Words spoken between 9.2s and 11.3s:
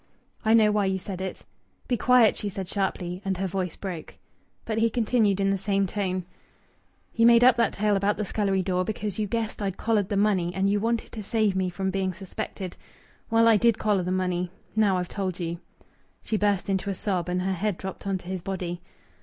guessed I'd collared the money and you wanted to